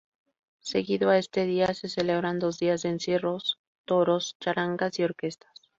Seguido 0.61 1.11
a 1.11 1.19
este 1.19 1.45
día 1.45 1.75
se 1.75 1.87
celebran 1.87 2.39
dos 2.39 2.57
días 2.57 2.81
de 2.81 2.89
encierros, 2.89 3.59
toros, 3.85 4.35
charangas 4.39 4.97
y 4.97 5.03
orquestas. 5.03 5.51